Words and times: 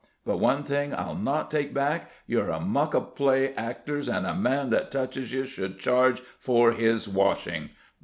But 0.25 0.37
one 0.37 0.63
thing 0.63 0.95
I'll 0.95 1.13
not 1.13 1.51
take 1.51 1.75
back. 1.75 2.09
You're 2.25 2.49
a 2.49 2.59
muck 2.59 2.95
of 2.95 3.13
play 3.13 3.53
actors, 3.53 4.09
and 4.09 4.25
a 4.25 4.33
man 4.33 4.71
that 4.71 4.89
touches 4.89 5.31
ye 5.31 5.45
should 5.45 5.77
charge 5.77 6.23
for 6.39 6.71
his 6.71 7.07
washing. 7.07 7.69